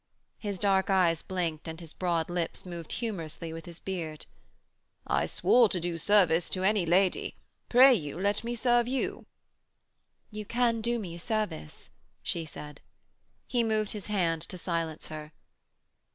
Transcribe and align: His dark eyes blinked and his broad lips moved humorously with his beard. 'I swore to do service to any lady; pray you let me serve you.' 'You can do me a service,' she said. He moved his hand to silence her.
His 0.39 0.57
dark 0.57 0.89
eyes 0.89 1.21
blinked 1.21 1.67
and 1.67 1.79
his 1.79 1.93
broad 1.93 2.27
lips 2.27 2.65
moved 2.65 2.93
humorously 2.93 3.53
with 3.53 3.67
his 3.67 3.77
beard. 3.77 4.25
'I 5.05 5.27
swore 5.27 5.69
to 5.69 5.79
do 5.79 5.99
service 5.99 6.49
to 6.49 6.63
any 6.63 6.87
lady; 6.87 7.35
pray 7.69 7.93
you 7.93 8.19
let 8.19 8.43
me 8.43 8.55
serve 8.55 8.87
you.' 8.87 9.27
'You 10.31 10.43
can 10.43 10.81
do 10.81 10.97
me 10.97 11.13
a 11.13 11.19
service,' 11.19 11.91
she 12.23 12.45
said. 12.45 12.81
He 13.45 13.63
moved 13.63 13.91
his 13.91 14.07
hand 14.07 14.41
to 14.49 14.57
silence 14.57 15.09
her. 15.09 15.33